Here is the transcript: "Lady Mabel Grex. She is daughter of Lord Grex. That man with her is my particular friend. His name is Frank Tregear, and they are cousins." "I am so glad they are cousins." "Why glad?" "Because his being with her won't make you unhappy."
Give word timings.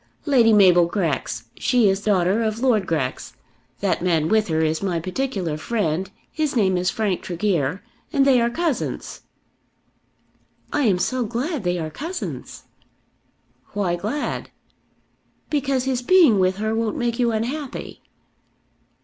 "Lady 0.25 0.51
Mabel 0.51 0.87
Grex. 0.87 1.43
She 1.59 1.87
is 1.87 2.01
daughter 2.01 2.41
of 2.41 2.57
Lord 2.59 2.87
Grex. 2.87 3.33
That 3.81 4.01
man 4.01 4.29
with 4.29 4.47
her 4.47 4.61
is 4.61 4.81
my 4.81 4.99
particular 4.99 5.57
friend. 5.59 6.09
His 6.31 6.55
name 6.55 6.75
is 6.75 6.89
Frank 6.89 7.21
Tregear, 7.21 7.83
and 8.11 8.25
they 8.25 8.41
are 8.41 8.49
cousins." 8.49 9.21
"I 10.73 10.85
am 10.85 10.97
so 10.97 11.23
glad 11.23 11.63
they 11.63 11.77
are 11.77 11.91
cousins." 11.91 12.63
"Why 13.73 13.95
glad?" 13.95 14.49
"Because 15.51 15.83
his 15.83 16.01
being 16.01 16.39
with 16.39 16.57
her 16.57 16.73
won't 16.73 16.97
make 16.97 17.19
you 17.19 17.31
unhappy." 17.31 18.01